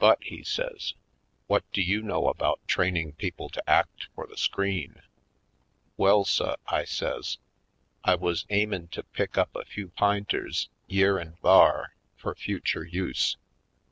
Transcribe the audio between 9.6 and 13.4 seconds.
few p'inters yere an' thar fur future use.